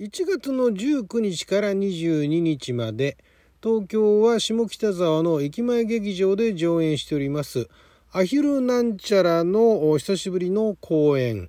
[0.00, 3.16] 1月の19日から22日まで
[3.62, 7.68] 東京は下北沢の駅前劇場で上演しております
[8.12, 11.48] アヒルなんちゃらの久しぶりの公演。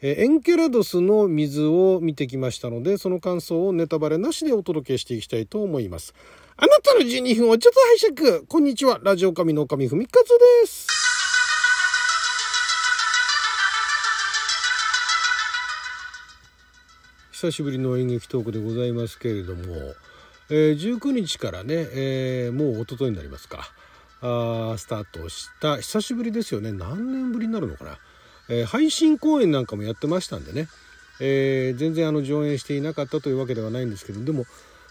[0.00, 6.14] エンケラドスの水を見てきましたのでその感想をネタバレなしでお届けしていきたいと思います。
[6.56, 7.80] あなたの12分をちょっと
[8.16, 8.46] 拝借。
[8.46, 9.00] こんにちは。
[9.02, 10.28] ラジオ神の神ふみかつ
[10.62, 10.91] です。
[17.42, 19.74] 久しぶりの演劇トークでございますけれども、
[20.48, 23.68] えー、19日からね、えー、もう一昨日になりますか。
[24.20, 26.70] あスタートした久しぶりですよね。
[26.70, 27.98] 何年ぶりになるのかな、
[28.48, 30.68] えー、配信公演なんかもやってましたんでね、
[31.18, 34.44] え、全然あの上演していなかったというわけではないんですけどでも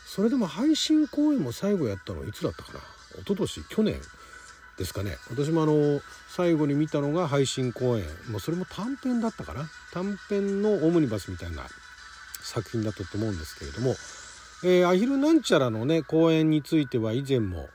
[0.06, 2.80] それでも配信公演も最後やったのいつだったかな。
[3.22, 3.96] 一昨年去年
[4.78, 5.16] ですかね。
[5.30, 9.70] 私もあの最後に見たのが配信公演、まあ、それも短編だったかな。
[9.94, 11.64] 短編のオムニバスみたいな
[12.42, 13.92] 作品だったと思うんですけれども、
[14.64, 17.70] えー、アヒルなんちゃらのね公演については以前も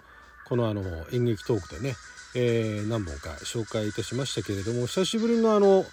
[0.47, 1.97] このあの演劇トークでね、
[2.35, 5.85] えー、何本か紹介いたしましたけれども久しぶりのあの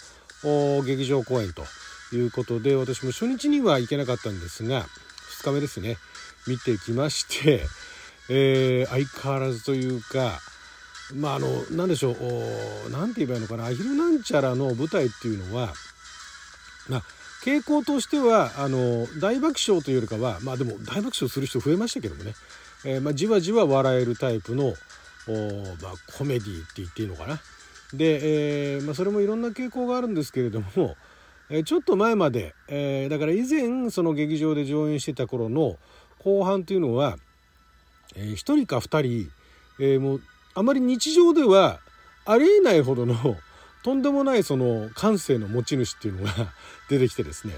[0.86, 1.64] 劇場公演と
[2.16, 4.84] いうことで私も初日には行けなかったんですが
[5.42, 5.98] 2日目ですね
[6.48, 7.62] 見てきまして、
[8.30, 10.40] えー、相変わらずというか
[11.16, 15.74] まああの何でしょう何て言えばいいのかなアヒルなんちゃらの舞台っていうのは
[16.90, 17.04] まあ
[17.44, 22.34] 傾向としてはあの大爆笑というよりかはまあでも大爆笑する人増えましたけどもね、
[22.86, 24.74] えー、まあ、じわじわ笑えるタイプの
[25.82, 27.40] まあ、コメディって言っていいのかな。
[27.94, 30.98] で、えー、まあ、それもいろんな傾向があるんですけれども、
[31.50, 35.78] えー、ちょっと前まで、えだから以前その劇場で上演してた頃の
[36.20, 37.16] 後半というのは、
[38.16, 39.32] え、1人か2人、
[39.80, 40.22] えもう
[40.56, 41.80] あまり日常では
[42.26, 43.38] ありえないほどの
[43.84, 46.34] とんでもないその感性の持ち主っていうのが
[46.90, 47.54] 出てきてですね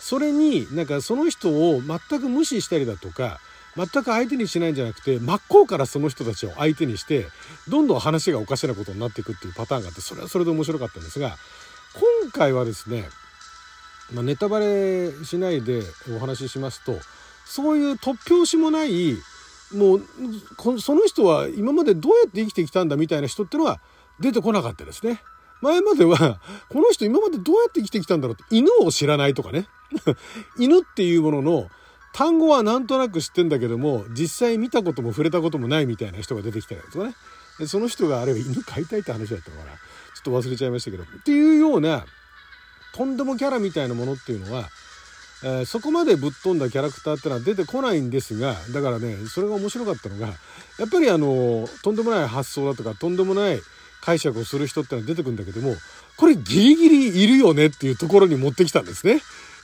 [0.00, 3.40] それになんかその人を全く無視したりだとか
[3.76, 7.26] 全く相手にしないんじゃなくて真っ向からその人たちを相手にして
[7.68, 11.36] どんどん話がおかしなことになっていくっていうパターンがあってそれはそれで面白かったんですが
[12.22, 13.08] 今回はですね、
[14.12, 15.82] まあ、ネタバレしないで
[16.14, 16.98] お話ししますと
[17.44, 19.16] そういう突拍子もない
[19.72, 23.80] もうその人は今までどうやって生きてきたんだみたいな人っていうのは
[24.20, 25.20] 出てこなかったですね。
[25.64, 29.66] 前までは、この人今までどうやって生きてきたんだろうって、犬を知らないとかね。
[30.58, 31.70] 犬っていうものの
[32.12, 37.14] 単語はなんとなく知ってんだけども、実際見たことも触れたこともないみたいな人が出てきたりとかね。
[37.58, 39.72] でその人があれは犬飼いたいって話だったのかな。
[39.72, 41.04] ちょっと忘れちゃいましたけど。
[41.04, 42.04] っていうような、
[42.94, 44.68] とんでもキャラみたいなものっていうのは、
[45.42, 53.60] えー、そこまでぶっ飛んだキャラクターってのは出てこないんですがだからねそれが面白かったのがやっぱりあのとんでもない発想だとかとんでもない
[54.04, 55.76] 解釈をする人ってのは出てくるんだけども、
[56.16, 59.20] これギリギリいるよねっていうところに持ってきたんですね。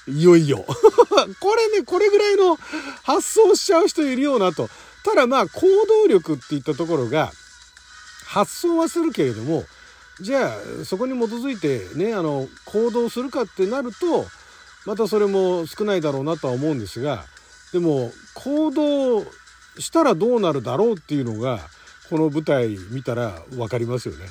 [0.09, 0.65] いよいよ。
[1.41, 2.57] これね、これぐらいの
[3.03, 4.71] 発想しちゃう人いるよなと。
[5.05, 7.33] ただまあ行動力っていったところが
[8.27, 9.65] 発想はするけれども、
[10.21, 14.27] じゃあそこに基づいてね、あの行動するかってなると、
[14.87, 17.25] またそれも少ないだろうなとは思うんですが、
[17.73, 19.25] でも行動
[19.79, 21.61] したらどうなるだろうっていうのが、
[22.11, 24.27] この舞台見たら分かりますよね。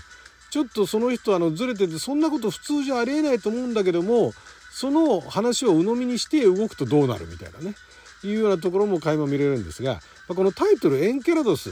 [0.52, 4.34] ちょっとその人あのずれててそんなこと普通じゃありえないと思うんだけども
[4.72, 7.76] その話を鵜呑みにして動くとどうなるみたいなね。
[8.24, 11.72] いうようなところも垣間見れるんですがこのタイトル「エンケラドス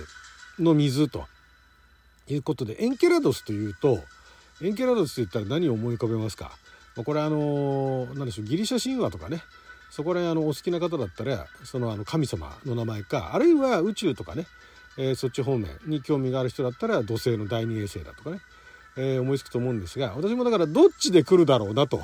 [0.60, 1.28] の水」と
[2.30, 4.02] いうことでエンケラドスというと
[4.62, 6.52] エンケラドスといったら何を思い浮かべますか？
[6.96, 9.44] これあの何でしょうギリシャ神話とかね。
[9.90, 14.48] そこら辺あのお好きな方だったらそのあの神様の名前かあるいは宇宙とかね。
[14.98, 18.42] えー、そっち方面に興味がある人だったら土星の第二衛星だとかね、
[18.98, 22.04] えー、思いつくと思うんですが私もだからどっちで来るだろうなと。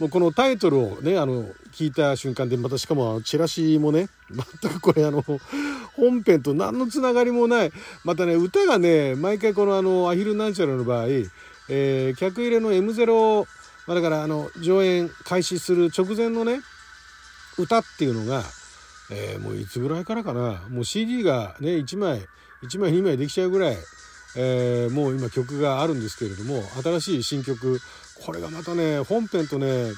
[0.00, 4.08] もうこのタイトルをねあの聞いた瞬間でまたしかもあのチラシもね
[4.62, 5.22] 全くこれあの
[5.94, 7.72] 本編と何のつながりもない。
[8.02, 11.06] またね歌がね毎回このあのアヒルなんちゃらの場合、
[11.68, 13.46] えー、客入れの M0、
[13.86, 16.62] ま、だからあの上演開始する直前のね
[17.58, 18.42] 歌っていうのが
[19.10, 20.62] えー、もういつぐらいからかな。
[20.70, 22.26] もう CD がね1枚
[22.62, 23.76] 1枚2枚できちゃうぐらい、
[24.36, 27.80] えー、もう今曲があるんですけれども新しい新曲。
[28.24, 29.92] これがまたね本編とね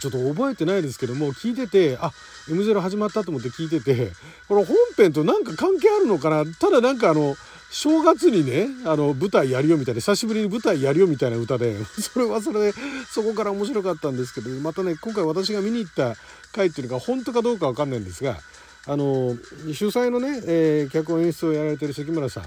[0.00, 2.12] ちょっと覚えてないですけども聞いててあ
[2.48, 4.12] M0 始まったと思って聞いてて
[4.48, 6.44] これ本編となんか関係あるのかな。
[6.46, 7.34] ただなんかあの
[7.70, 12.74] 正月にねあの舞台やるよみたいな久しぶりに舞台やるよみたいな歌で それはそれで
[13.08, 16.16] そこから面白かったんですけどまたね今回私が見に行った
[16.52, 18.38] 回っていうのが本当かどうか分かんないんですが
[18.86, 19.36] あの
[19.72, 22.42] 主催のね、えー、脚本演出をやられてる関村さ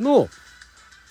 [0.00, 0.28] んの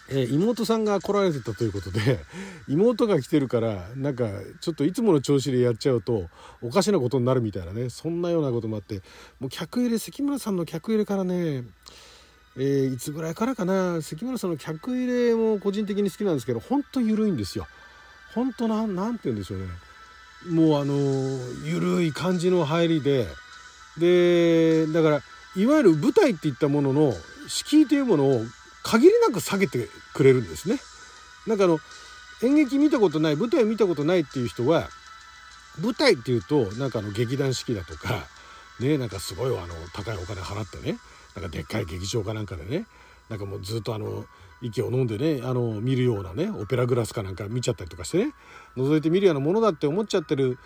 [0.09, 2.19] えー、妹さんが来られてたということで
[2.69, 4.30] 妹が来てるからなんか
[4.62, 6.30] ちょっといつもの調子でやっちゃうと
[6.62, 9.01] おかしなことになるみたいなねそんなようなこともあって
[9.39, 11.65] もう客入れ関村さんの客入れからね
[12.59, 14.01] えー、いつぐらいからかな？
[14.01, 17.68] 関村さんの客入れも個人的に好きなんですけどほんと緩いんですよ。
[18.33, 19.68] ほんとなんなんて言うんでしょうね
[20.50, 20.94] もうあの
[21.65, 23.27] 緩い感じの入りで
[23.98, 25.21] でだから
[25.56, 27.13] いわゆる舞台っていったものの
[27.48, 28.42] 敷居というものを
[28.83, 30.80] 限りなく下げてくれるんですね。
[31.45, 31.80] なんかあの
[32.44, 34.89] 演劇見たことない舞台見たことないっていう人は
[35.81, 38.27] 舞台っていうとなんかあの劇団四季だとか
[38.80, 40.98] ねなんかすごいあの高いお金払ってね
[41.38, 42.88] なんかでっかい劇場かなんかでね
[43.30, 44.25] なんかもうずっとあの
[44.62, 48.34] 息を飲んでねあの見るようなねオペラグラスかなんか見ちゃったりとかしてね
[48.75, 50.57] 覗いて見るようなものだって思っちゃってる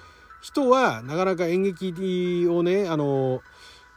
[0.42, 3.42] 人はなかなか演劇をねあの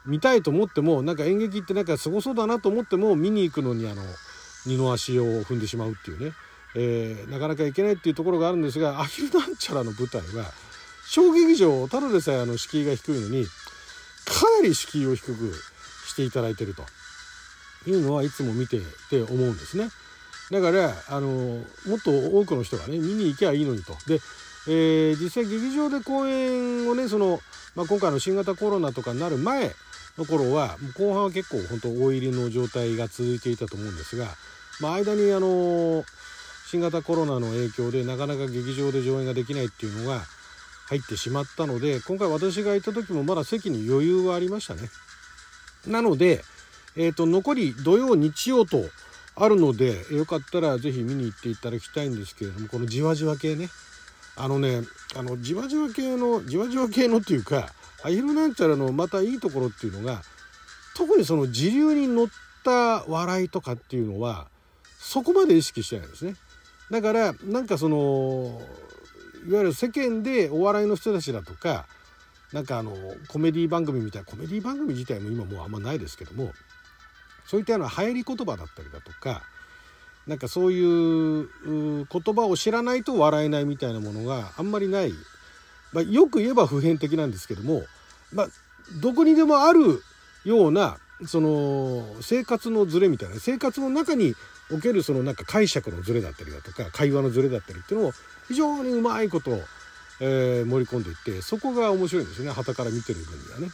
[0.05, 4.03] 見たいと思ってもなんか演劇ってなんかすごそうだなと思っても見に行くのにあの
[4.67, 6.33] 二の足を踏んでしまうっていうね、
[6.75, 10.51] えー、なかなか行けないっていうところがあるんですがアヒルなんちゃらの舞台は
[11.07, 13.51] 小劇場ただでさえあの敷居が低いのにか
[14.61, 15.53] なり敷居を低く
[16.15, 16.85] していただいてると
[17.91, 18.81] いうのはいつも見て
[19.11, 19.89] て思うんですね。
[20.51, 21.29] だからあの
[21.87, 23.95] もっと多くの人がね見に行けばいいのにと。
[24.07, 24.21] で、
[24.69, 27.41] えー、実際劇場で公演をねその、
[27.75, 29.73] まあ、今回の新型コロナとかになる前
[30.17, 34.27] の頃は後半は結構本当大入りの状態が続いていたと思うんですが、
[34.81, 36.05] まあ、間にあの
[36.67, 40.23] 新型コロナの影響でなかなか劇場で上演ができないっていうのが
[40.89, 44.83] 入ってしまったので今回私が行った時もまだ席に余裕はありましたね。
[45.87, 46.43] なので、
[46.97, 48.85] えーと、残り土曜日曜と
[49.37, 53.69] あるのでよかったら是非見に行っていただきたいんですけれどもこのじわじわ系ね
[54.37, 54.83] あのね
[55.17, 57.69] あのじわじわ系のじわじわ系のっていうか
[58.05, 60.23] アヒルなんちゃらのまたいいところっていうのが
[60.97, 62.27] 特にその時流に乗っ
[62.65, 64.47] た笑いとかっていうのは
[64.99, 66.35] そこまで意識してないんですね。
[66.91, 68.61] だからなんかその
[69.49, 71.87] いわゆる世間でお笑いの人たちだとか
[72.55, 72.95] なんかあの
[73.27, 76.53] コメディ番組みたいなコメディ番組自体も今もうあんまないですけども
[77.47, 79.43] そういったような流行り言葉だったりだとか
[80.29, 80.81] なんかそうい
[81.43, 85.13] う言葉を知らないと笑えないみたいなものがあんまりない。
[85.93, 87.83] まあ、よく言えば普遍的なんですけども、
[88.33, 88.49] まあ、
[89.03, 90.03] どこにでもある
[90.45, 90.97] ような
[91.27, 94.35] その生活のズレみたいな生活の中に
[94.73, 98.13] おけるそのなんか解釈のズレだったりだとか会話のズレだったりっていうのを
[98.49, 99.61] 非常にうまいこと、
[100.21, 102.53] えー、盛り込んでいってそこが面白いんですよね。
[102.53, 103.69] 旗から見てる分にはね。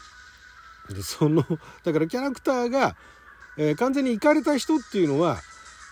[0.95, 1.45] でその
[1.85, 2.97] だからキャラクターが、
[3.57, 5.39] えー、完全に行かれた人っていうのは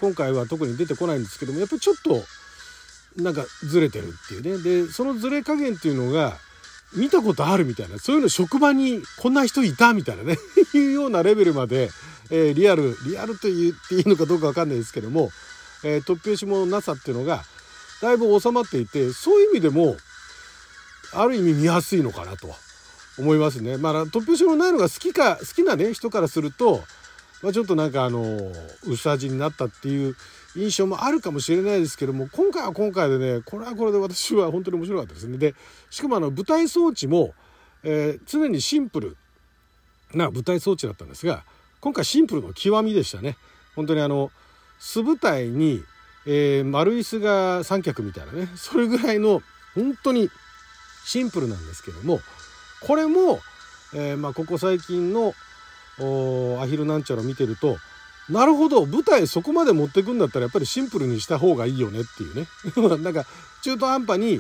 [0.00, 2.23] 今回は特に出てこないんですけどもやっぱりちょっと
[3.23, 4.87] なんかずれてるっていうね。
[4.87, 6.37] でそのずれ加減っていうのが
[6.97, 7.99] 見たことあるみたいな。
[7.99, 10.39] そういうの職場にこんな人いたみたいなね。
[10.75, 11.91] いうようなレベルまで、
[12.31, 15.31] えー、リアルリアルと言っていいのかどうか分かんないですけども、
[15.85, 17.43] えー、突拍子もなさっていうのが
[18.00, 19.97] だいぶ収まっていてそういう意味でも
[21.12, 22.55] ある意味見やすいのかなと
[23.19, 23.76] 思いますね。
[23.76, 26.82] まあ突拍子もないのが好きか好きなね人からすると、
[27.43, 28.52] まあ、ちょっとなんかあの
[28.87, 30.16] 薄味になったっていう
[30.56, 35.55] 印象もあるかもしれないですけども今回は今回でねこれはこれで私は本当に面白かったですねで
[35.90, 37.34] しかもあの舞台装置も、
[37.84, 39.16] えー、常にシンプル
[40.14, 41.44] な舞台装置だったんですが
[41.81, 43.37] 今回シンプルの極みでしたね
[43.76, 44.31] 本当にあの
[44.78, 45.82] 素舞台に、
[46.26, 49.43] えー、丸椅子が三脚みたいなねそれぐらいの
[49.75, 50.31] 本当に
[51.08, 52.20] シンプルなんですけども
[52.82, 53.40] これも、
[53.94, 55.33] えー、まあ、ここ最近の
[56.61, 57.78] アヒルなんちゃら見てると
[58.28, 62.47] なるほど舞台そこまで持ってくんだったらやっぱりシンプルにした方がいいよねっていうね。
[63.02, 63.25] なんか
[63.62, 64.38] 中途半端に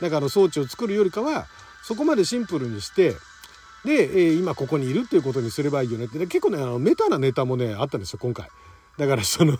[0.00, 1.46] なんかの装置を作るよりかは
[1.84, 3.16] そこまでシンプルにして
[3.84, 6.18] で、えー、今ここにいるっていうことにすればいいよねって。
[6.26, 8.48] 結構ねあのメタなネタもねあったんですよ今回。
[8.98, 9.56] だからその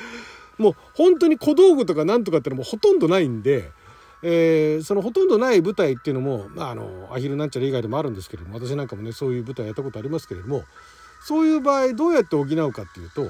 [0.56, 3.70] もう本当に小道具とかなんとかってのもほとんどないんで、
[4.22, 10.64] えー、そのほとんどない舞台っていうのも、まあ、あのアヒルなんちゃら以外でもあるんですけれども私なんかもねそういう舞台やったことありますけれども
[11.22, 13.26] そういう場合どうやって補うかっていうと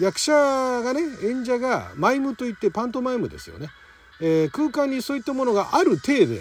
[0.00, 3.68] 役者がね演者がマイムといってパントマイムですよね、
[4.20, 6.40] えー、空間にそういったものがある体で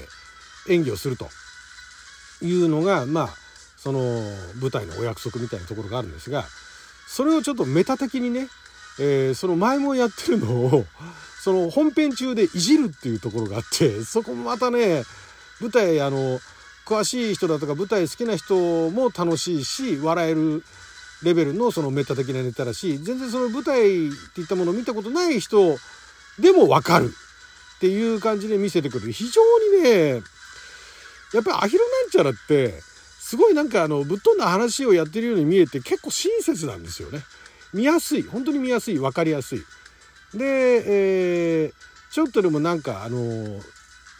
[0.69, 1.29] 演技をすると。
[2.41, 3.29] いうのがまあ
[3.77, 3.99] その
[4.61, 6.45] 舞台のお約束みたいなところがあるんですが
[7.07, 8.47] それをちょっとメタ的にね、
[8.99, 10.85] えー、その前もやってるのを
[11.45, 15.03] その本編中でいじるっていうところがあって そこもまたね
[15.61, 16.39] 舞台あの
[16.87, 18.55] 詳しい人だとか舞台好きな人
[18.89, 20.63] も楽しいし笑える
[21.21, 25.77] レベルのそのメタ的なネタだし全然その舞台っていったものを見たことない人
[26.39, 27.13] でも分かる
[27.75, 29.11] っていう感じで見せてくる。
[29.11, 29.41] 非常
[29.77, 30.23] にね
[31.31, 32.81] やっぱりアヒルなんちゃらって
[33.19, 37.19] すごいなんかあのぶっ飛んだ話をやってるように見えて結構親切なんですよね。
[37.71, 38.23] 見やすい。
[38.23, 38.97] 本当に見やすい。
[38.97, 39.63] 分かりやすい。
[40.35, 41.73] で、えー、
[42.11, 43.17] ちょっとでもなんかあの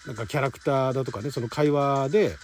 [0.08, 2.36] なんかキャラクターだとかねその会話で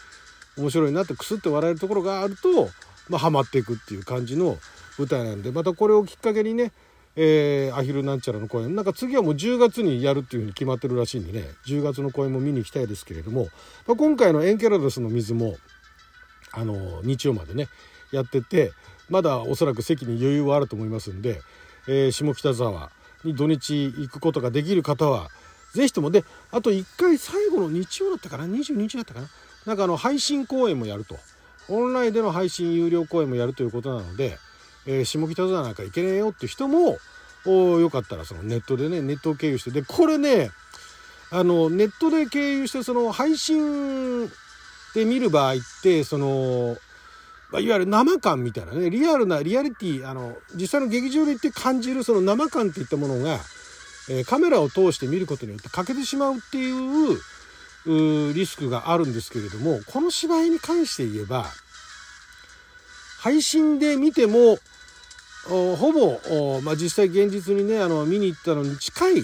[0.58, 2.70] 面白いなってクスッと笑えるところがあると、
[3.10, 4.58] まあ、ハマっていくっていう感じの
[4.98, 6.72] 舞台なんでまたこれをきっかけにね
[7.16, 8.74] えー、アヒルなんちゃらの公演。
[8.74, 13.48] なんか次はもう10月にやるっていうふうに決まってるらしいんでね10月の公演も見に行きたいですけれども、
[13.86, 15.58] まあ、今回のエンケラドスの水も
[16.54, 17.68] あの日曜までね
[18.14, 18.72] やってて
[19.10, 21.42] まだおそらく席に余裕はあると思いますんで、
[21.88, 22.92] えー、下北沢
[23.24, 25.30] に土日行くことができる方は
[25.74, 29.28] 是非ともであと1回最後の日曜だったかな22日だったかな
[29.66, 31.18] なんかあの配信公演もやると。
[31.70, 34.38] オンラインでの配信有料公演もやるということなので
[34.86, 36.98] えー、下北沢なんか行けねえよって人も
[37.46, 40.50] およかったらそのネットでねネットを経由してでこれね
[41.32, 44.28] あのネットで経由してその配信
[44.94, 46.78] で見る場合ってその
[47.52, 53.40] まいわゆる生感みたいなねリアルなリアリティあの実際の劇場で行って感じるその生感っていったものが、
[54.10, 61.46] えー、カメラを通して見ることによって欠けてしまうっていうリスクがあるんですけれどもこの芝居に関して言えば
[63.20, 64.58] 配信で見ても
[65.48, 69.24] ほぼ、まあ、実際現実にねあの見に行ったのに近い、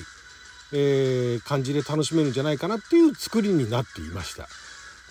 [0.74, 4.48] えー、感じで楽しめるんじゃないかなっていう作りになっていました。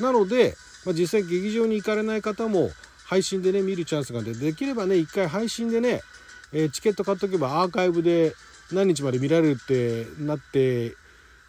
[0.00, 2.70] なので、まあ、実際劇場に行かれない方も
[3.06, 6.02] 配信でね見るチャンスが出てできればね一回配信でね、
[6.52, 8.34] え、チケット買っとけばアーカイブで
[8.72, 10.94] 何日まで見られるってなって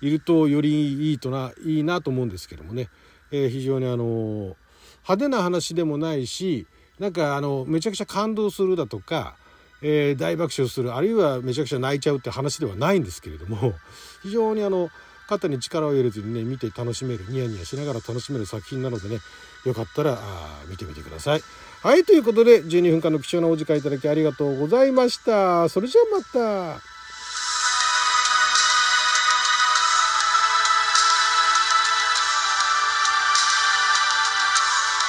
[0.02, 2.90] いるとよりいいとないいなと思うんですけどもね、
[3.32, 4.56] え、非常にあの
[5.04, 6.68] 派手な話でもないし
[7.00, 9.36] なんかあのめちゃくちゃ感動するだとか
[9.82, 13.74] え、大爆笑するあるいはめちゃくちゃ泣いちゃうって話ではないんですけれども
[14.24, 14.90] 非常にあの
[15.28, 19.20] 肩に力を入れずにね見て楽しめるニヤニヤしながら楽しめる作品なのでね
[19.66, 20.18] よかったら
[20.68, 21.42] 見てみてください。
[21.84, 25.70] はいということで12分間の貴重なお時間いただきありがとうございました。
[25.70, 26.97] それじゃあまた。